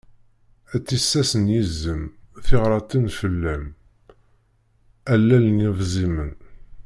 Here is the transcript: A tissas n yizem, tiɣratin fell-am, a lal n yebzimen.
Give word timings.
A 0.73 0.75
tissas 0.87 1.31
n 1.41 1.45
yizem, 1.53 2.03
tiɣratin 2.45 3.07
fell-am, 3.19 3.63
a 5.11 5.13
lal 5.27 5.45
n 5.55 5.57
yebzimen. 5.63 6.33